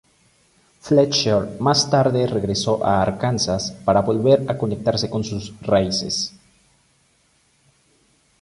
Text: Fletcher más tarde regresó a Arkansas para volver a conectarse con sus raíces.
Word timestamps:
Fletcher 0.79 1.57
más 1.59 1.87
tarde 1.91 2.25
regresó 2.25 2.83
a 2.83 3.03
Arkansas 3.03 3.71
para 3.85 4.01
volver 4.01 4.43
a 4.47 4.57
conectarse 4.57 5.11
con 5.11 5.23
sus 5.23 5.53
raíces. 5.61 6.33